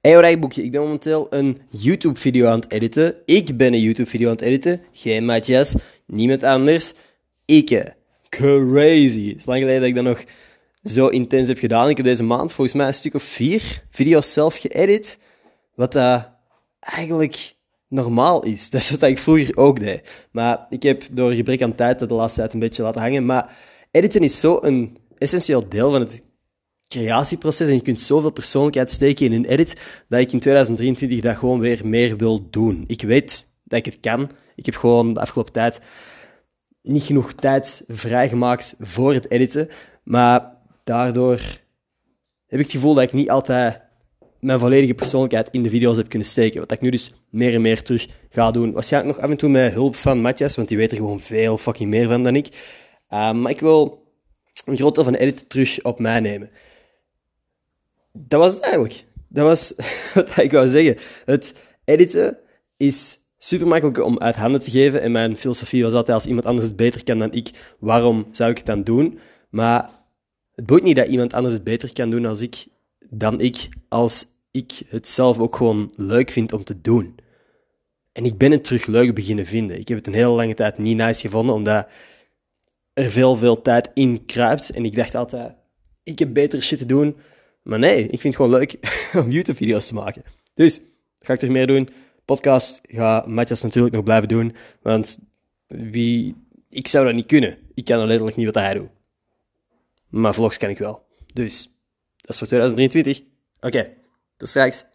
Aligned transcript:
Hey 0.00 0.16
Orijboekje, 0.16 0.62
ik 0.62 0.70
ben 0.70 0.80
momenteel 0.80 1.26
een 1.30 1.58
YouTube-video 1.70 2.46
aan 2.46 2.60
het 2.60 2.72
editen. 2.72 3.16
Ik 3.24 3.56
ben 3.56 3.72
een 3.72 3.80
YouTube-video 3.80 4.28
aan 4.28 4.34
het 4.34 4.44
editen. 4.44 4.80
Geen 4.92 5.24
Matthias, 5.24 5.74
niemand 6.06 6.42
anders. 6.42 6.92
Ik. 7.44 7.94
Crazy. 8.28 9.28
Het 9.28 9.36
is 9.38 9.46
lang 9.46 9.60
geleden 9.60 9.80
dat 9.80 9.88
ik 9.88 9.94
dat 9.94 10.04
nog 10.04 10.24
zo 10.82 11.08
intens 11.08 11.48
heb 11.48 11.58
gedaan. 11.58 11.88
Ik 11.88 11.96
heb 11.96 12.06
deze 12.06 12.22
maand 12.22 12.52
volgens 12.52 12.76
mij 12.76 12.86
een 12.86 12.94
stuk 12.94 13.14
of 13.14 13.22
vier 13.22 13.82
video's 13.90 14.32
zelf 14.32 14.56
geëdit. 14.56 15.18
Wat 15.74 15.92
dat 15.92 16.30
eigenlijk 16.80 17.54
normaal 17.88 18.44
is. 18.44 18.68
Dat 18.70 18.80
is 18.80 18.90
wat 18.90 19.02
ik 19.02 19.18
vroeger 19.18 19.56
ook 19.56 19.80
deed. 19.80 20.28
Maar 20.30 20.66
ik 20.68 20.82
heb 20.82 21.02
door 21.12 21.32
gebrek 21.32 21.62
aan 21.62 21.74
tijd 21.74 21.98
de 21.98 22.14
laatste 22.14 22.40
tijd 22.40 22.52
een 22.52 22.60
beetje 22.60 22.82
laten 22.82 23.00
hangen. 23.00 23.26
Maar 23.26 23.56
editen 23.90 24.20
is 24.20 24.40
zo 24.40 24.58
een 24.60 24.98
essentieel 25.18 25.68
deel 25.68 25.90
van 25.90 26.00
het 26.00 26.22
creatieproces 26.88 27.68
en 27.68 27.74
je 27.74 27.82
kunt 27.82 28.00
zoveel 28.00 28.30
persoonlijkheid 28.30 28.90
steken 28.90 29.26
in 29.26 29.32
een 29.32 29.44
edit, 29.44 30.04
dat 30.08 30.20
ik 30.20 30.32
in 30.32 30.40
2023 30.40 31.20
dat 31.20 31.36
gewoon 31.36 31.60
weer 31.60 31.86
meer 31.86 32.16
wil 32.16 32.50
doen. 32.50 32.84
Ik 32.86 33.02
weet 33.02 33.46
dat 33.64 33.78
ik 33.78 33.84
het 33.84 34.00
kan. 34.00 34.30
Ik 34.54 34.66
heb 34.66 34.74
gewoon 34.74 35.14
de 35.14 35.20
afgelopen 35.20 35.52
tijd 35.52 35.80
niet 36.82 37.02
genoeg 37.02 37.32
tijd 37.32 37.84
vrijgemaakt 37.88 38.74
voor 38.78 39.14
het 39.14 39.30
editen, 39.30 39.68
maar 40.04 40.56
daardoor 40.84 41.40
heb 42.46 42.58
ik 42.58 42.64
het 42.64 42.70
gevoel 42.70 42.94
dat 42.94 43.02
ik 43.02 43.12
niet 43.12 43.30
altijd 43.30 43.80
mijn 44.40 44.58
volledige 44.58 44.94
persoonlijkheid 44.94 45.48
in 45.50 45.62
de 45.62 45.70
video's 45.70 45.96
heb 45.96 46.08
kunnen 46.08 46.28
steken. 46.28 46.60
Wat 46.60 46.72
ik 46.72 46.80
nu 46.80 46.90
dus 46.90 47.12
meer 47.30 47.54
en 47.54 47.60
meer 47.60 47.82
terug 47.82 48.08
ga 48.28 48.50
doen. 48.50 48.72
Waarschijnlijk 48.72 49.14
nog 49.14 49.24
af 49.24 49.30
en 49.30 49.36
toe 49.36 49.48
met 49.48 49.72
hulp 49.72 49.96
van 49.96 50.20
Matthias, 50.20 50.56
want 50.56 50.68
die 50.68 50.76
weet 50.76 50.90
er 50.90 50.96
gewoon 50.96 51.20
veel 51.20 51.58
fucking 51.58 51.90
meer 51.90 52.08
van 52.08 52.22
dan 52.22 52.36
ik. 52.36 52.46
Uh, 53.10 53.32
maar 53.32 53.50
ik 53.50 53.60
wil 53.60 54.06
een 54.64 54.76
groot 54.76 54.94
deel 54.94 55.04
van 55.04 55.12
de 55.12 55.18
edit 55.18 55.48
terug 55.48 55.82
op 55.82 55.98
mij 55.98 56.20
nemen 56.20 56.50
dat 58.26 58.40
was 58.40 58.54
het 58.54 58.62
eigenlijk. 58.62 59.04
Dat 59.28 59.46
was 59.46 59.72
wat 60.14 60.36
ik 60.36 60.52
wou 60.52 60.68
zeggen. 60.68 60.96
Het 61.24 61.54
editen 61.84 62.38
is 62.76 63.18
super 63.38 63.66
makkelijk 63.66 64.04
om 64.04 64.18
uit 64.18 64.36
handen 64.36 64.60
te 64.60 64.70
geven. 64.70 65.02
En 65.02 65.12
mijn 65.12 65.36
filosofie 65.36 65.82
was 65.82 65.92
altijd: 65.92 66.16
als 66.16 66.26
iemand 66.26 66.46
anders 66.46 66.66
het 66.66 66.76
beter 66.76 67.04
kan 67.04 67.18
dan 67.18 67.32
ik, 67.32 67.50
waarom 67.78 68.28
zou 68.30 68.50
ik 68.50 68.56
het 68.56 68.66
dan 68.66 68.82
doen? 68.82 69.18
Maar 69.50 69.90
het 70.54 70.66
boeit 70.66 70.82
niet 70.82 70.96
dat 70.96 71.08
iemand 71.08 71.34
anders 71.34 71.54
het 71.54 71.64
beter 71.64 71.92
kan 71.92 72.10
doen 72.10 72.26
als 72.26 72.40
ik, 72.40 72.66
dan 73.10 73.40
ik, 73.40 73.68
als 73.88 74.26
ik 74.50 74.82
het 74.88 75.08
zelf 75.08 75.38
ook 75.38 75.56
gewoon 75.56 75.92
leuk 75.96 76.30
vind 76.30 76.52
om 76.52 76.64
te 76.64 76.80
doen. 76.80 77.14
En 78.12 78.24
ik 78.24 78.38
ben 78.38 78.50
het 78.50 78.64
terug 78.64 78.86
leuk 78.86 79.14
beginnen 79.14 79.46
vinden. 79.46 79.78
Ik 79.78 79.88
heb 79.88 79.96
het 79.98 80.06
een 80.06 80.12
hele 80.12 80.30
lange 80.30 80.54
tijd 80.54 80.78
niet 80.78 80.96
nice 80.96 81.20
gevonden, 81.20 81.54
omdat 81.54 81.88
er 82.92 83.10
veel, 83.10 83.36
veel 83.36 83.62
tijd 83.62 83.90
in 83.94 84.24
kruipt. 84.24 84.70
En 84.70 84.84
ik 84.84 84.96
dacht 84.96 85.14
altijd: 85.14 85.54
ik 86.02 86.18
heb 86.18 86.32
beter 86.32 86.62
shit 86.62 86.78
te 86.78 86.86
doen 86.86 87.16
maar 87.68 87.78
nee, 87.78 88.02
ik 88.02 88.20
vind 88.20 88.22
het 88.22 88.36
gewoon 88.36 88.50
leuk 88.50 88.76
om 89.24 89.30
YouTube-video's 89.30 89.86
te 89.86 89.94
maken. 89.94 90.22
Dus, 90.54 90.80
ga 91.18 91.32
ik 91.32 91.42
er 91.42 91.50
meer 91.50 91.66
doen. 91.66 91.88
Podcast 92.24 92.80
ga 92.82 93.24
Matthias 93.26 93.62
natuurlijk 93.62 93.94
nog 93.94 94.04
blijven 94.04 94.28
doen. 94.28 94.54
Want 94.82 95.18
wie, 95.66 96.34
ik 96.68 96.86
zou 96.88 97.04
dat 97.06 97.14
niet 97.14 97.26
kunnen. 97.26 97.58
Ik 97.74 97.84
kan 97.84 98.06
letterlijk 98.06 98.36
niet 98.36 98.46
wat 98.46 98.54
hij 98.54 98.74
doet. 98.74 98.88
Maar 100.08 100.34
vlogs 100.34 100.56
kan 100.56 100.70
ik 100.70 100.78
wel. 100.78 101.06
Dus, 101.32 101.62
dat 102.16 102.30
is 102.30 102.38
voor 102.38 102.46
2023. 102.46 103.22
Oké, 103.60 103.90
tot 104.36 104.48
straks. 104.48 104.84